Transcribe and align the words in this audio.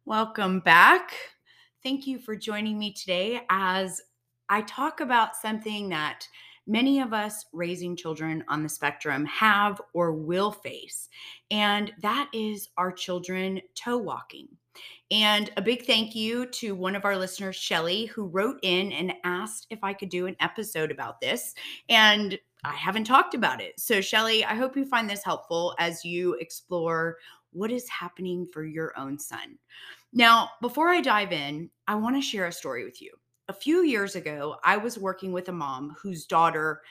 Welcome 0.04 0.60
back. 0.60 1.31
Thank 1.82 2.06
you 2.06 2.20
for 2.20 2.36
joining 2.36 2.78
me 2.78 2.92
today 2.92 3.40
as 3.50 4.00
I 4.48 4.62
talk 4.62 5.00
about 5.00 5.34
something 5.34 5.88
that 5.88 6.28
many 6.64 7.00
of 7.00 7.12
us 7.12 7.44
raising 7.52 7.96
children 7.96 8.44
on 8.46 8.62
the 8.62 8.68
spectrum 8.68 9.24
have 9.26 9.80
or 9.92 10.12
will 10.12 10.52
face, 10.52 11.08
and 11.50 11.92
that 12.00 12.30
is 12.32 12.68
our 12.76 12.92
children 12.92 13.60
toe 13.74 13.98
walking. 13.98 14.46
And 15.10 15.50
a 15.56 15.62
big 15.62 15.84
thank 15.84 16.14
you 16.14 16.46
to 16.46 16.76
one 16.76 16.94
of 16.94 17.04
our 17.04 17.16
listeners, 17.16 17.56
Shelly, 17.56 18.06
who 18.06 18.28
wrote 18.28 18.60
in 18.62 18.92
and 18.92 19.14
asked 19.24 19.66
if 19.70 19.82
I 19.82 19.92
could 19.92 20.08
do 20.08 20.26
an 20.26 20.36
episode 20.38 20.92
about 20.92 21.20
this. 21.20 21.52
And 21.88 22.38
I 22.62 22.74
haven't 22.74 23.04
talked 23.04 23.34
about 23.34 23.60
it. 23.60 23.78
So, 23.80 24.00
Shelly, 24.00 24.44
I 24.44 24.54
hope 24.54 24.76
you 24.76 24.84
find 24.84 25.10
this 25.10 25.24
helpful 25.24 25.74
as 25.80 26.04
you 26.04 26.34
explore 26.34 27.16
what 27.52 27.72
is 27.72 27.88
happening 27.88 28.46
for 28.52 28.64
your 28.64 28.96
own 28.96 29.18
son. 29.18 29.58
Now, 30.12 30.50
before 30.60 30.88
I 30.88 31.00
dive 31.00 31.32
in, 31.32 31.70
I 31.88 31.94
want 31.94 32.16
to 32.16 32.22
share 32.22 32.46
a 32.46 32.52
story 32.52 32.84
with 32.84 33.00
you. 33.00 33.12
A 33.48 33.52
few 33.52 33.82
years 33.82 34.14
ago, 34.14 34.56
I 34.62 34.76
was 34.76 34.98
working 34.98 35.32
with 35.32 35.48
a 35.48 35.52
mom 35.52 35.96
whose 36.00 36.26
daughter, 36.26 36.82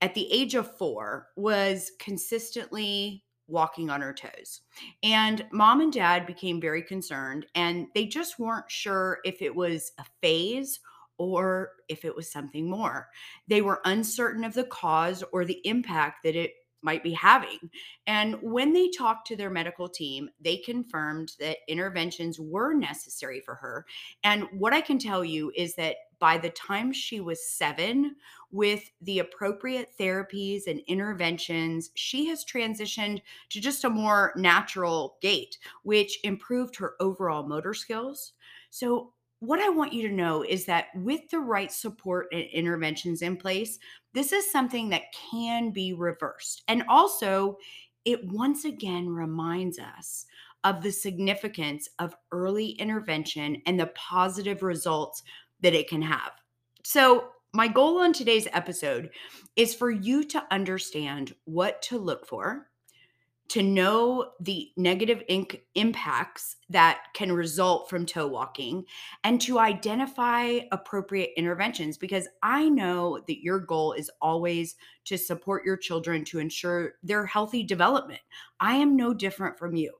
at 0.00 0.14
the 0.14 0.30
age 0.32 0.54
of 0.54 0.76
four, 0.76 1.28
was 1.36 1.92
consistently 1.98 3.24
walking 3.46 3.90
on 3.90 4.00
her 4.00 4.12
toes. 4.12 4.62
And 5.02 5.46
mom 5.52 5.80
and 5.80 5.92
dad 5.92 6.26
became 6.26 6.60
very 6.60 6.82
concerned, 6.82 7.46
and 7.54 7.86
they 7.94 8.06
just 8.06 8.38
weren't 8.38 8.70
sure 8.70 9.18
if 9.24 9.40
it 9.40 9.54
was 9.54 9.92
a 9.98 10.04
phase 10.20 10.80
or 11.16 11.72
if 11.88 12.04
it 12.04 12.16
was 12.16 12.30
something 12.30 12.68
more. 12.68 13.08
They 13.46 13.62
were 13.62 13.80
uncertain 13.84 14.44
of 14.44 14.54
the 14.54 14.64
cause 14.64 15.22
or 15.32 15.44
the 15.44 15.60
impact 15.64 16.24
that 16.24 16.34
it 16.34 16.54
might 16.84 17.02
be 17.02 17.12
having. 17.12 17.58
And 18.06 18.36
when 18.42 18.72
they 18.72 18.90
talked 18.90 19.26
to 19.28 19.36
their 19.36 19.50
medical 19.50 19.88
team, 19.88 20.28
they 20.40 20.58
confirmed 20.58 21.32
that 21.40 21.58
interventions 21.66 22.38
were 22.38 22.74
necessary 22.74 23.40
for 23.40 23.54
her. 23.56 23.86
And 24.22 24.46
what 24.52 24.72
I 24.72 24.80
can 24.80 24.98
tell 24.98 25.24
you 25.24 25.50
is 25.56 25.74
that 25.76 25.96
by 26.20 26.38
the 26.38 26.50
time 26.50 26.92
she 26.92 27.20
was 27.20 27.50
seven, 27.50 28.16
with 28.50 28.88
the 29.02 29.18
appropriate 29.18 29.88
therapies 29.98 30.68
and 30.68 30.80
interventions, 30.86 31.90
she 31.94 32.26
has 32.26 32.44
transitioned 32.44 33.20
to 33.50 33.60
just 33.60 33.84
a 33.84 33.90
more 33.90 34.32
natural 34.36 35.16
gait, 35.20 35.58
which 35.82 36.20
improved 36.22 36.76
her 36.76 36.94
overall 37.00 37.42
motor 37.42 37.74
skills. 37.74 38.32
So, 38.70 39.12
what 39.40 39.60
I 39.60 39.68
want 39.68 39.92
you 39.92 40.08
to 40.08 40.14
know 40.14 40.42
is 40.42 40.64
that 40.66 40.86
with 40.94 41.28
the 41.30 41.40
right 41.40 41.70
support 41.70 42.28
and 42.32 42.44
interventions 42.52 43.22
in 43.22 43.36
place, 43.36 43.78
this 44.12 44.32
is 44.32 44.50
something 44.50 44.88
that 44.90 45.12
can 45.30 45.70
be 45.70 45.92
reversed. 45.92 46.62
And 46.68 46.84
also, 46.88 47.58
it 48.04 48.20
once 48.24 48.64
again 48.64 49.08
reminds 49.08 49.78
us 49.78 50.26
of 50.62 50.82
the 50.82 50.92
significance 50.92 51.88
of 51.98 52.16
early 52.32 52.70
intervention 52.70 53.60
and 53.66 53.78
the 53.78 53.92
positive 53.94 54.62
results 54.62 55.22
that 55.60 55.74
it 55.74 55.88
can 55.88 56.02
have. 56.02 56.32
So, 56.82 57.28
my 57.52 57.68
goal 57.68 57.98
on 57.98 58.12
today's 58.12 58.48
episode 58.52 59.10
is 59.54 59.74
for 59.74 59.88
you 59.88 60.24
to 60.24 60.42
understand 60.50 61.34
what 61.44 61.80
to 61.82 61.98
look 61.98 62.26
for 62.26 62.68
to 63.48 63.62
know 63.62 64.30
the 64.40 64.70
negative 64.76 65.22
inc- 65.28 65.60
impacts 65.74 66.56
that 66.70 67.02
can 67.14 67.30
result 67.30 67.90
from 67.90 68.06
toe 68.06 68.26
walking 68.26 68.84
and 69.22 69.40
to 69.42 69.58
identify 69.58 70.60
appropriate 70.72 71.30
interventions 71.36 71.98
because 71.98 72.26
I 72.42 72.68
know 72.68 73.20
that 73.26 73.42
your 73.42 73.58
goal 73.58 73.92
is 73.92 74.10
always 74.22 74.76
to 75.04 75.18
support 75.18 75.64
your 75.64 75.76
children 75.76 76.24
to 76.26 76.38
ensure 76.38 76.94
their 77.02 77.26
healthy 77.26 77.62
development. 77.62 78.20
I 78.60 78.76
am 78.76 78.96
no 78.96 79.12
different 79.12 79.58
from 79.58 79.76
you. 79.76 79.92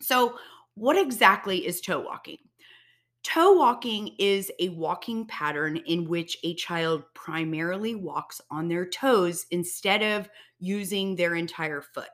So, 0.00 0.38
what 0.74 0.98
exactly 0.98 1.66
is 1.66 1.80
toe 1.80 2.00
walking? 2.00 2.38
Toe 3.22 3.54
walking 3.54 4.14
is 4.18 4.52
a 4.60 4.68
walking 4.68 5.26
pattern 5.26 5.78
in 5.78 6.06
which 6.06 6.38
a 6.44 6.54
child 6.54 7.02
primarily 7.14 7.94
walks 7.94 8.40
on 8.50 8.68
their 8.68 8.86
toes 8.86 9.46
instead 9.50 10.02
of 10.02 10.28
using 10.58 11.16
their 11.16 11.34
entire 11.34 11.80
foot. 11.80 12.06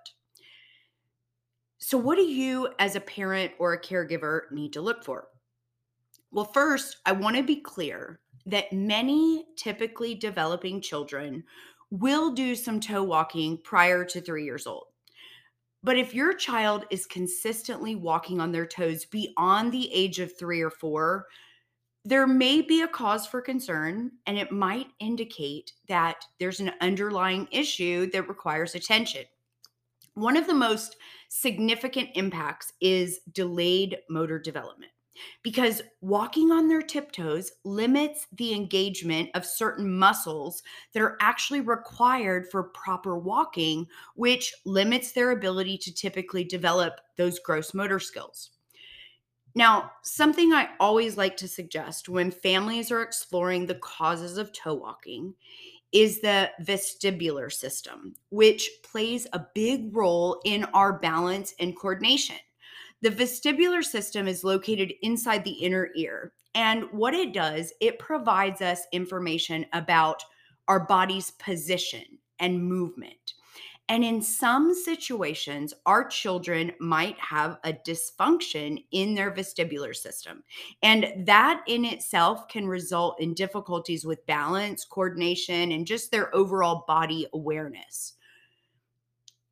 So, 1.84 1.98
what 1.98 2.15
do 2.15 2.22
you, 2.22 2.69
as 2.78 2.94
a 2.94 3.00
parent 3.00 3.54
or 3.59 3.72
a 3.72 3.81
caregiver, 3.81 4.43
need 4.53 4.72
to 4.75 4.81
look 4.81 5.03
for? 5.03 5.26
Well, 6.31 6.44
first, 6.44 6.98
I 7.04 7.10
want 7.10 7.34
to 7.34 7.43
be 7.43 7.56
clear 7.56 8.20
that 8.47 8.72
many 8.72 9.47
typically 9.56 10.15
developing 10.15 10.81
children 10.81 11.43
will 11.91 12.31
do 12.31 12.54
some 12.54 12.78
toe 12.78 13.03
walking 13.03 13.59
prior 13.65 14.04
to 14.04 14.20
three 14.20 14.44
years 14.44 14.65
old. 14.65 14.84
But 15.82 15.98
if 15.98 16.15
your 16.15 16.34
child 16.34 16.87
is 16.91 17.04
consistently 17.04 17.97
walking 17.97 18.41
on 18.41 18.53
their 18.53 18.64
toes 18.64 19.04
beyond 19.04 19.72
the 19.72 19.93
age 19.93 20.20
of 20.20 20.38
three 20.38 20.60
or 20.60 20.70
four, 20.70 21.26
there 22.04 22.28
may 22.28 22.62
be 22.62 22.82
a 22.82 22.88
cause 22.88 23.26
for 23.26 23.41
concern, 23.41 24.12
and 24.28 24.38
it 24.38 24.53
might 24.53 24.87
indicate 25.00 25.72
that 25.88 26.25
there's 26.38 26.60
an 26.60 26.70
underlying 26.81 27.49
issue 27.50 28.09
that 28.12 28.28
requires 28.28 28.76
attention. 28.76 29.25
One 30.14 30.37
of 30.37 30.47
the 30.47 30.54
most 30.54 30.97
significant 31.34 32.10
impacts 32.15 32.75
is 32.82 33.20
delayed 33.32 33.97
motor 34.10 34.38
development 34.38 34.93
because 35.43 35.81
walking 36.03 36.50
on 36.50 36.69
their 36.69 36.82
tiptoes 36.82 37.53
limits 37.65 38.26
the 38.32 38.53
engagement 38.53 39.31
of 39.32 39.47
certain 39.47 39.91
muscles 39.91 40.62
that 40.93 41.03
are 41.03 41.16
actually 41.22 41.62
required 41.62 42.50
for 42.50 42.65
proper 42.65 43.16
walking, 43.16 43.87
which 44.14 44.55
limits 44.67 45.12
their 45.12 45.31
ability 45.31 45.79
to 45.79 45.94
typically 45.94 46.44
develop 46.44 47.00
those 47.17 47.38
gross 47.38 47.73
motor 47.73 47.99
skills. 47.99 48.50
Now, 49.55 49.90
something 50.02 50.52
I 50.52 50.69
always 50.81 51.17
like 51.17 51.38
to 51.38 51.49
suggest 51.49 52.11
when 52.11 52.31
families 52.31 52.90
are 52.90 53.02
exploring 53.02 53.64
the 53.64 53.76
causes 53.76 54.37
of 54.37 54.52
toe 54.52 54.75
walking 54.75 55.32
is 55.92 56.20
the 56.20 56.50
vestibular 56.62 57.52
system, 57.52 58.14
which 58.30 58.70
plays 58.82 59.26
a 59.32 59.46
big 59.54 59.94
role 59.94 60.40
in 60.44 60.64
our 60.74 60.98
balance 60.98 61.54
and 61.60 61.76
coordination. 61.76 62.36
The 63.02 63.10
vestibular 63.10 63.84
system 63.84 64.28
is 64.28 64.44
located 64.44 64.94
inside 65.02 65.44
the 65.44 65.50
inner 65.50 65.90
ear. 65.94 66.32
And 66.54 66.84
what 66.92 67.14
it 67.14 67.32
does, 67.32 67.72
it 67.80 67.98
provides 67.98 68.60
us 68.60 68.86
information 68.92 69.66
about 69.72 70.22
our 70.68 70.80
body's 70.80 71.32
position 71.32 72.04
and 72.38 72.62
movement. 72.62 73.14
And 73.88 74.05
in 74.05 74.23
some 74.23 74.75
situations, 74.75 75.75
our 75.87 76.06
children 76.06 76.73
might 76.81 77.19
have 77.19 77.58
a 77.64 77.73
dysfunction 77.73 78.84
in 78.90 79.14
their 79.14 79.31
vestibular 79.31 79.94
system. 79.94 80.44
And 80.82 81.26
that 81.26 81.62
in 81.67 81.84
itself 81.84 82.49
can 82.49 82.67
result 82.67 83.20
in 83.20 83.34
difficulties 83.34 84.05
with 84.06 84.25
balance, 84.26 84.84
coordination, 84.84 85.73
and 85.73 85.87
just 85.87 86.11
their 86.11 86.34
overall 86.34 86.84
body 86.87 87.26
awareness. 87.34 88.14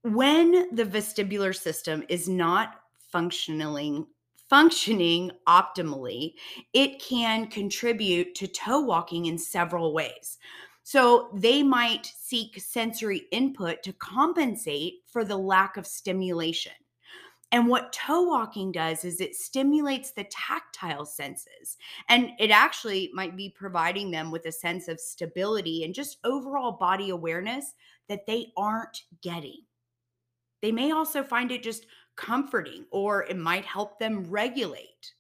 when 0.02 0.74
the 0.74 0.84
vestibular 0.84 1.54
system 1.54 2.04
is 2.08 2.28
not 2.28 2.76
functioning 3.10 4.06
functioning 4.48 5.30
optimally, 5.48 6.32
it 6.72 7.00
can 7.00 7.46
contribute 7.46 8.34
to 8.34 8.48
toe 8.48 8.80
walking 8.80 9.26
in 9.26 9.38
several 9.38 9.94
ways. 9.94 10.38
So 10.82 11.30
they 11.34 11.62
might 11.62 12.06
seek 12.06 12.60
sensory 12.60 13.24
input 13.30 13.82
to 13.84 13.92
compensate 13.92 15.02
for 15.06 15.24
the 15.24 15.36
lack 15.36 15.76
of 15.76 15.86
stimulation. 15.86 16.72
And 17.52 17.66
what 17.66 17.92
toe 17.92 18.22
walking 18.22 18.70
does 18.70 19.04
is 19.04 19.20
it 19.20 19.34
stimulates 19.34 20.12
the 20.12 20.24
tactile 20.30 21.04
senses. 21.04 21.76
And 22.08 22.30
it 22.38 22.50
actually 22.50 23.10
might 23.12 23.36
be 23.36 23.48
providing 23.50 24.10
them 24.10 24.30
with 24.30 24.46
a 24.46 24.52
sense 24.52 24.86
of 24.86 25.00
stability 25.00 25.84
and 25.84 25.92
just 25.92 26.18
overall 26.24 26.72
body 26.72 27.10
awareness 27.10 27.74
that 28.08 28.26
they 28.26 28.52
aren't 28.56 29.02
getting. 29.20 29.62
They 30.62 30.70
may 30.70 30.92
also 30.92 31.24
find 31.24 31.50
it 31.50 31.62
just 31.62 31.86
comforting 32.16 32.84
or 32.90 33.24
it 33.24 33.36
might 33.36 33.64
help 33.64 33.98
them 33.98 34.30
regulate. 34.30 35.14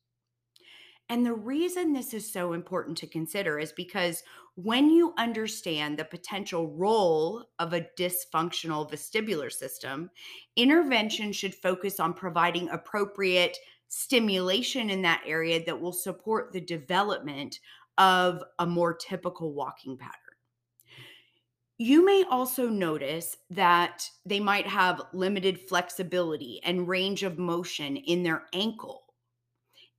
And 1.10 1.26
the 1.26 1.34
reason 1.34 1.92
this 1.92 2.14
is 2.14 2.32
so 2.32 2.52
important 2.52 2.96
to 2.98 3.06
consider 3.08 3.58
is 3.58 3.72
because 3.72 4.22
when 4.54 4.90
you 4.90 5.12
understand 5.18 5.98
the 5.98 6.04
potential 6.04 6.68
role 6.68 7.44
of 7.58 7.72
a 7.72 7.84
dysfunctional 7.98 8.88
vestibular 8.88 9.50
system, 9.50 10.10
intervention 10.54 11.32
should 11.32 11.54
focus 11.54 11.98
on 11.98 12.14
providing 12.14 12.68
appropriate 12.68 13.58
stimulation 13.88 14.88
in 14.88 15.02
that 15.02 15.24
area 15.26 15.64
that 15.64 15.80
will 15.80 15.92
support 15.92 16.52
the 16.52 16.60
development 16.60 17.58
of 17.98 18.44
a 18.60 18.66
more 18.66 18.94
typical 18.94 19.52
walking 19.52 19.98
pattern. 19.98 20.14
You 21.76 22.04
may 22.04 22.24
also 22.30 22.68
notice 22.68 23.36
that 23.50 24.08
they 24.24 24.38
might 24.38 24.68
have 24.68 25.02
limited 25.12 25.58
flexibility 25.68 26.60
and 26.62 26.86
range 26.86 27.24
of 27.24 27.36
motion 27.36 27.96
in 27.96 28.22
their 28.22 28.44
ankle. 28.52 29.02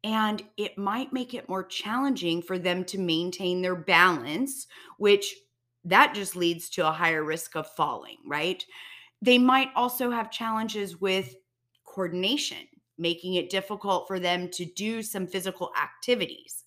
And 0.04 0.44
it 0.58 0.78
might 0.78 1.14
make 1.14 1.34
it 1.34 1.48
more 1.48 1.64
challenging 1.64 2.42
for 2.42 2.58
them 2.58 2.84
to 2.86 2.98
maintain 2.98 3.62
their 3.62 3.76
balance, 3.76 4.68
which 4.98 5.36
that 5.86 6.16
just 6.16 6.36
leads 6.36 6.70
to 6.72 6.88
a 6.88 6.92
higher 6.92 7.24
risk 7.24 7.56
of 7.56 7.68
falling, 7.68 8.18
right? 8.26 8.66
They 9.22 9.38
might 9.38 9.70
also 9.76 10.10
have 10.10 10.32
challenges 10.32 11.00
with 11.00 11.36
coordination, 11.86 12.68
making 12.98 13.36
it 13.36 13.50
difficult 13.50 14.08
for 14.08 14.20
them 14.20 14.50
to 14.50 14.66
do 14.66 15.04
some 15.04 15.28
physical 15.28 15.72
activities. 15.80 16.64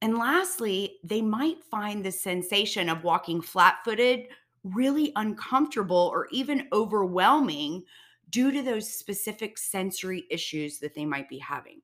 And 0.00 0.18
lastly, 0.18 0.96
they 1.04 1.22
might 1.22 1.62
find 1.62 2.04
the 2.04 2.12
sensation 2.12 2.88
of 2.88 3.04
walking 3.04 3.40
flat 3.40 3.78
footed 3.84 4.28
really 4.64 5.12
uncomfortable 5.16 6.10
or 6.12 6.28
even 6.30 6.68
overwhelming 6.72 7.84
due 8.30 8.50
to 8.50 8.62
those 8.62 8.92
specific 8.92 9.58
sensory 9.58 10.24
issues 10.30 10.78
that 10.78 10.94
they 10.94 11.04
might 11.04 11.28
be 11.28 11.38
having. 11.38 11.80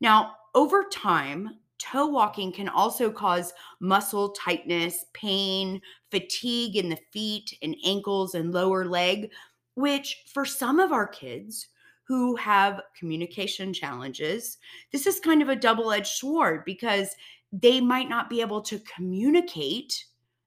Now, 0.00 0.36
over 0.54 0.84
time, 0.84 1.58
toe 1.78 2.06
walking 2.06 2.52
can 2.52 2.68
also 2.68 3.10
cause 3.10 3.52
muscle 3.80 4.30
tightness, 4.30 5.06
pain, 5.12 5.80
fatigue 6.10 6.76
in 6.76 6.88
the 6.88 6.98
feet 7.12 7.56
and 7.62 7.76
ankles 7.84 8.34
and 8.34 8.52
lower 8.52 8.84
leg, 8.84 9.30
which 9.74 10.24
for 10.32 10.44
some 10.44 10.80
of 10.80 10.92
our 10.92 11.06
kids 11.06 11.68
who 12.04 12.36
have 12.36 12.82
communication 12.98 13.72
challenges, 13.72 14.58
this 14.92 15.06
is 15.06 15.20
kind 15.20 15.42
of 15.42 15.48
a 15.48 15.56
double 15.56 15.90
edged 15.90 16.06
sword 16.06 16.64
because 16.64 17.14
they 17.52 17.80
might 17.80 18.08
not 18.08 18.28
be 18.28 18.40
able 18.40 18.60
to 18.60 18.78
communicate 18.80 20.04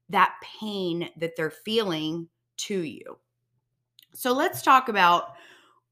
that 0.10 0.36
pain 0.42 1.10
that 1.18 1.36
they're 1.36 1.52
feeling 1.52 2.28
to 2.58 2.82
you. 2.82 3.18
So 4.14 4.34
let's 4.34 4.62
talk 4.62 4.90
about 4.90 5.34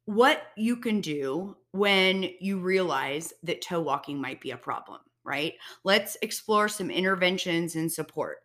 what 0.06 0.44
you 0.56 0.78
can 0.78 1.02
do 1.02 1.57
when 1.72 2.30
you 2.40 2.60
realize 2.60 3.34
that 3.44 3.62
toe 3.62 3.81
walking 3.81 4.19
might 4.19 4.40
be 4.40 4.52
a 4.52 4.57
problem, 4.57 5.02
right? 5.24 5.54
Let's 5.84 6.18
explore 6.22 6.69
some 6.69 6.92
interventions 6.92 7.75
and 7.75 7.92
support. 7.92 8.38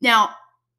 Now, 0.00 0.30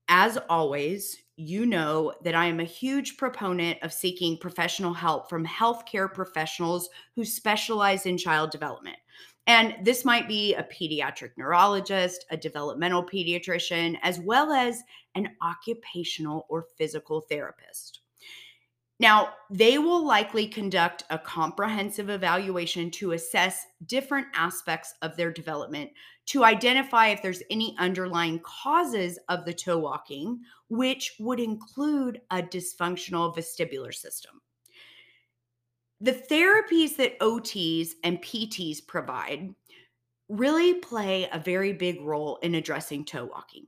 as 0.09 0.37
always, 0.49 1.17
you 1.37 1.65
know 1.65 2.13
that 2.23 2.35
I 2.35 2.45
am 2.47 2.59
a 2.59 2.65
huge 2.65 3.17
proponent 3.17 3.79
of 3.83 3.93
seeking 3.93 4.37
professional 4.37 4.93
help 4.93 5.29
from 5.29 5.45
healthcare 5.45 6.11
professionals 6.11 6.89
who 7.15 7.23
specialize 7.23 8.05
in 8.05 8.17
child 8.17 8.51
development. 8.51 8.97
And 9.45 9.75
this 9.83 10.03
might 10.03 10.27
be 10.27 10.55
a 10.55 10.63
pediatric 10.63 11.31
neurologist, 11.37 12.25
a 12.31 12.37
developmental 12.37 13.03
pediatrician, 13.03 13.97
as 14.01 14.19
well 14.19 14.51
as 14.51 14.81
an 15.15 15.29
occupational 15.41 16.45
or 16.49 16.65
physical 16.77 17.21
therapist. 17.21 18.01
Now, 18.99 19.33
they 19.51 19.77
will 19.77 20.05
likely 20.05 20.47
conduct 20.47 21.03
a 21.11 21.19
comprehensive 21.19 22.09
evaluation 22.09 22.89
to 22.91 23.11
assess 23.11 23.67
different 23.85 24.27
aspects 24.33 24.93
of 25.03 25.15
their 25.15 25.31
development 25.31 25.91
to 26.27 26.43
identify 26.43 27.07
if 27.07 27.21
there's 27.21 27.43
any 27.51 27.75
underlying 27.77 28.39
causes 28.39 29.19
of 29.29 29.45
the 29.45 29.53
toe 29.53 29.77
walking, 29.77 30.39
which 30.69 31.13
would 31.19 31.39
include 31.39 32.21
a 32.31 32.41
dysfunctional 32.41 33.35
vestibular 33.35 33.93
system. 33.93 34.41
The 36.01 36.13
therapies 36.13 36.95
that 36.97 37.19
OTs 37.19 37.91
and 38.03 38.21
PTs 38.21 38.85
provide 38.85 39.53
really 40.27 40.75
play 40.75 41.29
a 41.31 41.39
very 41.39 41.71
big 41.71 42.01
role 42.01 42.37
in 42.37 42.55
addressing 42.55 43.05
toe 43.05 43.25
walking 43.25 43.65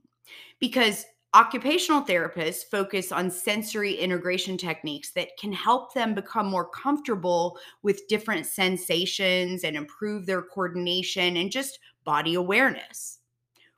because 0.58 1.06
occupational 1.34 2.02
therapists 2.02 2.64
focus 2.68 3.12
on 3.12 3.30
sensory 3.30 3.94
integration 3.94 4.56
techniques 4.56 5.12
that 5.12 5.28
can 5.38 5.52
help 5.52 5.94
them 5.94 6.14
become 6.14 6.46
more 6.46 6.68
comfortable 6.68 7.58
with 7.82 8.08
different 8.08 8.46
sensations 8.46 9.62
and 9.62 9.76
improve 9.76 10.26
their 10.26 10.42
coordination 10.42 11.36
and 11.36 11.52
just 11.52 11.78
body 12.04 12.34
awareness. 12.34 13.18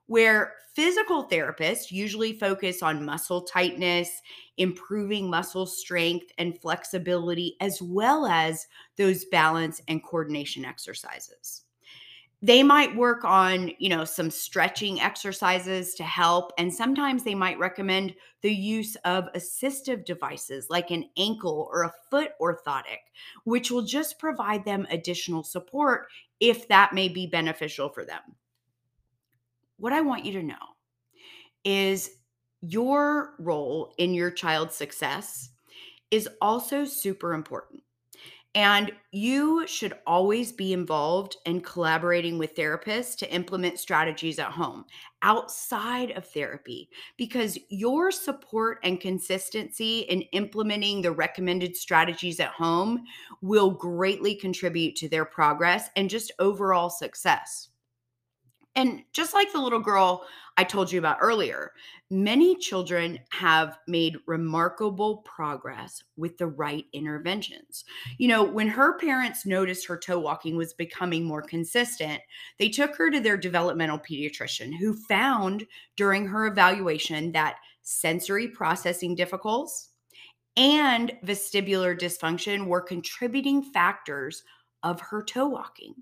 Where 0.07 0.55
physical 0.75 1.29
therapists 1.29 1.91
usually 1.91 2.39
focus 2.39 2.83
on 2.83 3.05
muscle 3.05 3.43
tightness, 3.43 4.09
improving 4.57 5.29
muscle 5.29 5.67
strength 5.67 6.33
and 6.39 6.59
flexibility, 6.61 7.57
as 7.61 7.81
well 7.83 8.27
as 8.27 8.67
those 8.97 9.27
balance 9.27 9.81
and 9.89 10.03
coordination 10.03 10.65
exercises. 10.65 11.63
They 12.45 12.65
might 12.65 12.97
work 12.97 13.25
on, 13.25 13.71
you 13.79 13.89
know, 13.89 14.05
some 14.05 14.29
stretching 14.29 15.01
exercises 15.01 15.95
to 15.95 16.03
help 16.03 16.53
and 16.59 16.75
sometimes 16.75 17.23
they 17.23 17.37
might 17.37 17.59
recommend 17.59 18.15
the 18.41 18.53
use 18.53 18.97
of 19.05 19.33
assistive 19.37 20.05
devices 20.05 20.67
like 20.69 20.91
an 20.91 21.05
ankle 21.17 21.69
or 21.73 21.85
a 21.85 21.93
foot 22.11 22.31
orthotic, 22.41 22.99
which 23.45 23.71
will 23.71 23.83
just 23.83 24.19
provide 24.19 24.65
them 24.65 24.89
additional 24.91 25.45
support 25.45 26.09
if 26.41 26.67
that 26.67 26.93
may 26.93 27.09
be 27.09 27.29
beneficial 27.29 27.89
for 27.89 28.05
them. 28.05 28.21
What 29.77 29.93
I 29.93 30.01
want 30.01 30.25
you 30.25 30.33
to 30.33 30.43
know 30.43 30.57
is 31.65 32.11
your 32.61 33.35
role 33.39 33.95
in 33.99 34.15
your 34.15 34.33
child's 34.33 34.75
success 34.75 35.51
is 36.11 36.29
also 36.41 36.85
super 36.85 37.35
important. 37.35 37.83
And 38.55 38.93
you 39.13 39.67
should 39.67 39.95
always 40.07 40.53
be 40.53 40.75
involved 40.75 41.37
in 41.47 41.63
collaborating 41.63 42.37
with 42.37 42.55
therapists 42.55 43.17
to 43.19 43.35
implement 43.35 43.79
strategies 43.79 44.39
at 44.39 44.51
home 44.51 44.85
outside 45.23 46.11
of 46.11 46.27
therapy 46.27 46.91
because 47.17 47.59
your 47.71 48.11
support 48.11 48.79
and 48.85 49.01
consistency 49.01 50.01
in 50.01 50.23
implementing 50.33 51.01
the 51.01 51.13
recommended 51.13 51.77
strategies 51.77 52.41
at 52.41 52.51
home 52.51 53.05
will 53.41 53.71
greatly 53.71 54.35
contribute 54.35 54.97
to 54.97 55.09
their 55.09 55.25
progress 55.25 55.89
and 55.97 56.11
just 56.11 56.31
overall 56.39 56.91
success. 56.91 57.72
And 58.75 59.03
just 59.13 59.35
like 59.35 59.53
the 59.53 59.61
little 59.61 59.81
girl 59.81 60.25
I 60.57 60.65
told 60.65 60.93
you 60.93 60.99
about 60.99 61.19
earlier, 61.21 61.73
many 62.11 62.57
children 62.57 63.19
have 63.31 63.79
made 63.87 64.19
remarkable 64.27 65.19
progress 65.19 66.03
with 66.17 66.37
the 66.39 66.47
right 66.47 66.85
interventions. 66.93 67.85
You 68.19 68.29
know, 68.29 68.43
when 68.43 68.69
her 68.69 68.99
parents 68.99 69.47
noticed 69.47 69.87
her 69.87 69.99
toe 69.99 70.19
walking 70.19 70.57
was 70.57 70.75
becoming 70.75 71.25
more 71.25 71.43
consistent, 71.43 72.21
they 72.59 72.69
took 72.69 72.97
her 72.97 73.11
to 73.11 73.21
their 73.21 73.37
developmental 73.37 73.99
pediatrician 73.99 74.77
who 74.79 74.95
found 74.95 75.67
during 75.97 76.27
her 76.27 76.47
evaluation 76.47 77.33
that 77.33 77.57
sensory 77.83 78.49
processing 78.49 79.15
difficulties 79.15 79.91
and 80.57 81.13
vestibular 81.25 81.99
dysfunction 81.99 82.67
were 82.67 82.81
contributing 82.81 83.63
factors 83.63 84.43
of 84.83 85.01
her 85.01 85.23
toe 85.23 85.47
walking. 85.47 85.95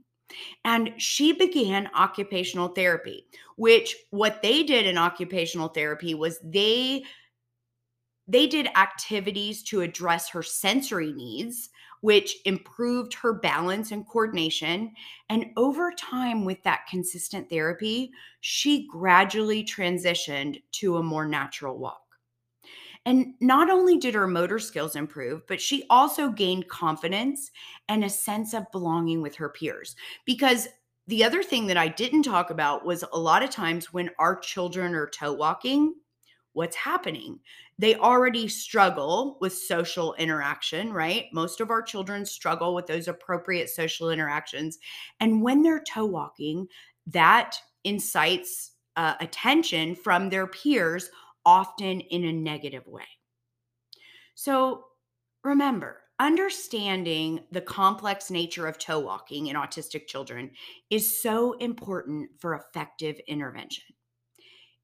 And 0.65 0.93
she 0.99 1.33
began 1.33 1.91
occupational 1.95 2.69
therapy, 2.69 3.27
which 3.57 3.97
what 4.11 4.43
they 4.43 4.63
did 4.63 4.87
in 4.87 4.99
occupational 4.99 5.69
therapy 5.69 6.15
was 6.15 6.39
they 6.45 7.05
they 8.29 8.47
did 8.47 8.69
activities 8.77 9.65
to 9.65 9.81
address 9.81 10.29
her 10.29 10.43
sensory 10.43 11.13
needs, 11.13 11.71
which 12.01 12.37
improved 12.45 13.13
her 13.13 13.33
balance 13.33 13.91
and 13.91 14.07
coordination. 14.07 14.93
And 15.29 15.47
over 15.57 15.91
time, 15.91 16.45
with 16.45 16.63
that 16.63 16.87
consistent 16.89 17.51
therapy, 17.51 18.13
she 18.41 18.87
gradually 18.87 19.65
transitioned 19.65 20.63
to 20.73 20.99
a 20.99 21.03
more 21.03 21.27
natural 21.27 21.77
walk. 21.77 22.10
And 23.07 23.35
not 23.41 23.71
only 23.71 23.97
did 23.97 24.15
her 24.15 24.27
motor 24.27 24.59
skills 24.59 24.95
improve, 24.95 25.47
but 25.47 25.61
she 25.61 25.85
also 25.89 26.29
gained 26.29 26.69
confidence 26.69 27.51
and 27.89 28.05
a 28.05 28.11
sense 28.11 28.53
of 28.53 28.71
belonging 28.73 29.23
with 29.23 29.35
her 29.37 29.49
peers. 29.49 29.97
Because 30.27 30.69
the 31.07 31.25
other 31.25 31.43
thing 31.43 31.67
that 31.67 31.77
I 31.77 31.89
didn't 31.89 32.23
talk 32.23 32.51
about 32.51 32.85
was 32.85 33.05
a 33.13 33.19
lot 33.19 33.43
of 33.43 33.51
times 33.51 33.93
when 33.93 34.11
our 34.19 34.39
children 34.39 34.95
are 34.95 35.09
toe 35.09 35.33
walking, 35.33 35.95
what's 36.53 36.77
happening? 36.77 37.41
They 37.79 37.95
already 37.95 38.49
struggle 38.49 39.39
with 39.41 39.55
social 39.55 40.15
interaction, 40.15 40.93
right? 40.93 41.27
Most 41.33 41.61
of 41.61 41.71
our 41.71 41.83
children 41.83 42.27
struggle 42.27 42.75
with 42.75 42.87
those 42.87 43.09
appropriate 43.09 43.71
social 43.71 44.11
interactions. 44.11 44.79
And 45.21 45.43
when 45.43 45.63
they're 45.63 45.83
toe 45.83 46.05
walking, 46.07 46.67
that 47.07 47.57
incites 47.85 48.73
uh, 48.97 49.15
attention 49.21 49.95
from 49.95 50.29
their 50.29 50.47
peers, 50.47 51.09
often 51.45 52.01
in 52.01 52.25
a 52.25 52.33
negative 52.33 52.87
way. 52.87 53.09
So 54.35 54.85
remember, 55.45 56.01
understanding 56.19 57.41
the 57.51 57.61
complex 57.61 58.31
nature 58.31 58.67
of 58.67 58.79
toe 58.79 59.01
walking 59.01 59.47
in 59.47 59.57
autistic 59.57 60.07
children 60.07 60.51
is 60.91 61.23
so 61.23 61.53
important 61.55 62.31
for 62.39 62.55
effective 62.55 63.19
intervention. 63.27 63.85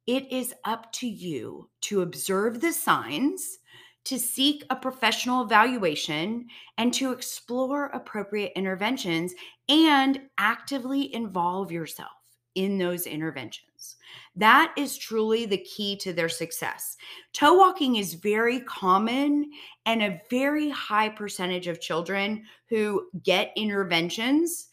It 0.06 0.30
is 0.32 0.54
up 0.64 0.92
to 0.92 1.08
you 1.08 1.68
to 1.82 2.02
observe 2.02 2.60
the 2.60 2.72
signs, 2.72 3.58
to 4.04 4.18
seek 4.18 4.64
a 4.70 4.76
professional 4.76 5.42
evaluation, 5.42 6.46
and 6.78 6.94
to 6.94 7.12
explore 7.12 7.86
appropriate 7.86 8.52
interventions 8.54 9.34
and 9.68 10.20
actively 10.38 11.12
involve 11.12 11.72
yourself 11.72 12.25
in 12.56 12.76
those 12.76 13.06
interventions. 13.06 13.96
That 14.34 14.74
is 14.76 14.98
truly 14.98 15.46
the 15.46 15.58
key 15.58 15.96
to 15.98 16.12
their 16.12 16.28
success. 16.28 16.96
Toe 17.32 17.54
walking 17.54 17.96
is 17.96 18.14
very 18.14 18.60
common, 18.60 19.50
and 19.86 20.02
a 20.02 20.20
very 20.28 20.68
high 20.68 21.08
percentage 21.08 21.68
of 21.68 21.80
children 21.80 22.44
who 22.68 23.08
get 23.22 23.52
interventions 23.56 24.68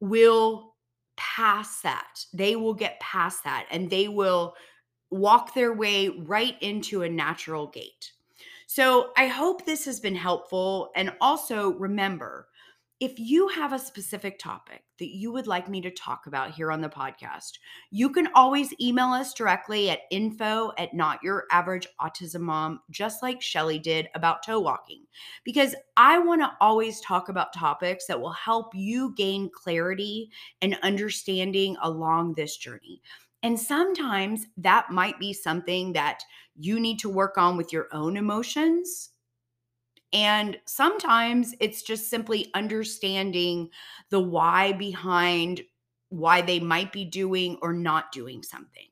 will 0.00 0.74
pass 1.16 1.80
that. 1.82 2.24
They 2.32 2.56
will 2.56 2.74
get 2.74 3.00
past 3.00 3.44
that 3.44 3.66
and 3.70 3.88
they 3.88 4.08
will 4.08 4.54
walk 5.10 5.54
their 5.54 5.74
way 5.74 6.08
right 6.08 6.56
into 6.60 7.02
a 7.02 7.08
natural 7.08 7.66
gait. 7.66 8.12
So 8.66 9.12
I 9.16 9.26
hope 9.26 9.64
this 9.64 9.84
has 9.84 10.00
been 10.00 10.14
helpful. 10.14 10.90
And 10.96 11.12
also 11.20 11.72
remember, 11.74 12.48
if 13.02 13.18
you 13.18 13.48
have 13.48 13.72
a 13.72 13.80
specific 13.80 14.38
topic 14.38 14.84
that 15.00 15.08
you 15.08 15.32
would 15.32 15.48
like 15.48 15.68
me 15.68 15.80
to 15.80 15.90
talk 15.90 16.28
about 16.28 16.52
here 16.52 16.70
on 16.70 16.80
the 16.80 16.88
podcast, 16.88 17.58
you 17.90 18.08
can 18.08 18.28
always 18.36 18.72
email 18.80 19.08
us 19.08 19.34
directly 19.34 19.90
at 19.90 20.02
info 20.12 20.70
at 20.78 20.94
not 20.94 21.20
your 21.20 21.46
average 21.50 21.88
autism 22.00 22.42
mom, 22.42 22.78
just 22.92 23.20
like 23.20 23.42
Shelly 23.42 23.80
did 23.80 24.06
about 24.14 24.44
toe 24.46 24.60
walking, 24.60 25.02
because 25.42 25.74
I 25.96 26.20
want 26.20 26.42
to 26.42 26.52
always 26.60 27.00
talk 27.00 27.28
about 27.28 27.52
topics 27.52 28.06
that 28.06 28.20
will 28.20 28.30
help 28.30 28.72
you 28.72 29.12
gain 29.16 29.50
clarity 29.52 30.30
and 30.60 30.78
understanding 30.84 31.76
along 31.82 32.34
this 32.34 32.56
journey. 32.56 33.02
And 33.42 33.58
sometimes 33.58 34.46
that 34.58 34.92
might 34.92 35.18
be 35.18 35.32
something 35.32 35.92
that 35.94 36.22
you 36.54 36.78
need 36.78 37.00
to 37.00 37.08
work 37.08 37.36
on 37.36 37.56
with 37.56 37.72
your 37.72 37.88
own 37.90 38.16
emotions 38.16 39.10
and 40.12 40.58
sometimes 40.66 41.54
it's 41.60 41.82
just 41.82 42.10
simply 42.10 42.50
understanding 42.54 43.70
the 44.10 44.20
why 44.20 44.72
behind 44.72 45.62
why 46.10 46.42
they 46.42 46.60
might 46.60 46.92
be 46.92 47.04
doing 47.04 47.58
or 47.62 47.72
not 47.72 48.12
doing 48.12 48.42
something. 48.42 48.86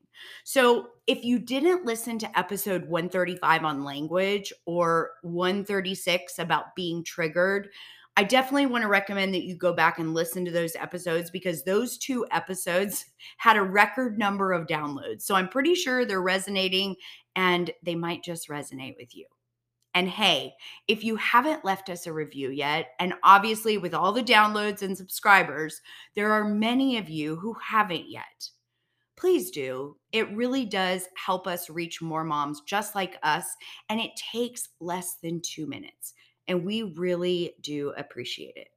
So, 0.45 0.89
if 1.07 1.25
you 1.25 1.39
didn't 1.39 1.87
listen 1.87 2.19
to 2.21 2.39
episode 2.39 2.87
135 2.87 3.65
on 3.65 3.85
language 3.85 4.53
or 4.67 5.13
136 5.23 6.39
about 6.39 6.75
being 6.77 7.03
triggered, 7.05 7.69
I 8.17 8.25
definitely 8.25 8.67
want 8.67 8.83
to 8.83 8.89
recommend 8.89 9.33
that 9.35 9.45
you 9.45 9.57
go 9.57 9.73
back 9.73 9.99
and 9.99 10.13
listen 10.13 10.45
to 10.45 10.51
those 10.51 10.77
episodes 10.77 11.31
because 11.31 11.63
those 11.63 11.97
two 11.97 12.27
episodes 12.31 13.07
had 13.39 13.57
a 13.57 13.63
record 13.63 14.19
number 14.19 14.53
of 14.53 14.67
downloads. 14.67 15.23
So, 15.23 15.35
I'm 15.35 15.49
pretty 15.49 15.75
sure 15.75 16.05
they're 16.05 16.21
resonating 16.21 16.97
and 17.37 17.71
they 17.83 17.95
might 17.95 18.23
just 18.23 18.49
resonate 18.49 18.97
with 18.99 19.15
you. 19.17 19.27
And 19.95 20.09
hey, 20.09 20.55
if 20.87 21.03
you 21.03 21.17
haven't 21.17 21.65
left 21.65 21.91
us 21.91 22.07
a 22.07 22.13
review 22.13 22.51
yet, 22.51 22.91
and 23.01 23.15
obviously 23.25 23.77
with 23.77 23.93
all 23.93 24.13
the 24.13 24.23
downloads 24.23 24.83
and 24.83 24.97
subscribers, 24.97 25.81
there 26.15 26.33
are 26.33 26.45
many 26.45 26.97
of 26.97 27.09
you 27.09 27.37
who 27.37 27.55
haven't 27.55 28.09
yet. 28.09 28.51
Please 29.17 29.51
do. 29.51 29.97
It 30.13 30.35
really 30.35 30.65
does 30.65 31.09
help 31.15 31.47
us 31.47 31.69
reach 31.69 32.01
more 32.01 32.25
moms 32.25 32.63
just 32.63 32.95
like 32.95 33.19
us, 33.23 33.45
and 33.89 34.01
it 34.01 34.13
takes 34.33 34.69
less 34.81 35.17
than 35.23 35.43
two 35.43 35.67
minutes. 35.67 36.15
And 36.49 36.65
we 36.65 36.95
really 36.97 37.55
do 37.61 37.93
appreciate 37.97 38.57
it. 38.57 38.69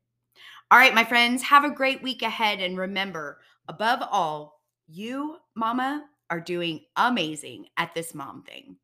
All 0.69 0.79
right, 0.79 0.95
my 0.95 1.03
friends, 1.03 1.43
have 1.43 1.63
a 1.63 1.69
great 1.69 2.01
week 2.01 2.23
ahead. 2.23 2.59
And 2.59 2.77
remember, 2.77 3.39
above 3.67 3.99
all, 4.11 4.61
you, 4.87 5.37
mama, 5.55 6.05
are 6.29 6.41
doing 6.41 6.81
amazing 6.97 7.67
at 7.77 7.93
this 7.93 8.13
mom 8.13 8.43
thing. 8.43 8.77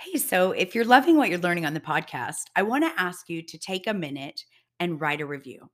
Hey, 0.00 0.16
so 0.16 0.52
if 0.52 0.76
you're 0.76 0.84
loving 0.84 1.16
what 1.16 1.28
you're 1.28 1.40
learning 1.40 1.66
on 1.66 1.74
the 1.74 1.80
podcast, 1.80 2.44
I 2.54 2.62
want 2.62 2.84
to 2.84 3.02
ask 3.02 3.28
you 3.28 3.42
to 3.42 3.58
take 3.58 3.88
a 3.88 3.92
minute 3.92 4.44
and 4.78 5.00
write 5.00 5.20
a 5.20 5.26
review. 5.26 5.68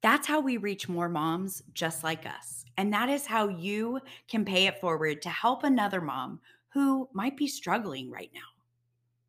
That's 0.00 0.28
how 0.28 0.38
we 0.38 0.58
reach 0.58 0.88
more 0.88 1.08
moms 1.08 1.60
just 1.74 2.04
like 2.04 2.24
us. 2.24 2.64
And 2.76 2.92
that 2.92 3.08
is 3.08 3.26
how 3.26 3.48
you 3.48 3.98
can 4.28 4.44
pay 4.44 4.68
it 4.68 4.80
forward 4.80 5.22
to 5.22 5.28
help 5.28 5.64
another 5.64 6.00
mom 6.00 6.38
who 6.68 7.08
might 7.12 7.36
be 7.36 7.48
struggling 7.48 8.12
right 8.12 8.30
now. 8.32 8.40